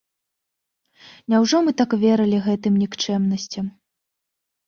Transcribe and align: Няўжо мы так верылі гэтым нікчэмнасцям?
Няўжо 1.33 1.57
мы 1.67 1.71
так 1.81 1.91
верылі 2.03 2.39
гэтым 2.47 2.73
нікчэмнасцям? 2.85 3.65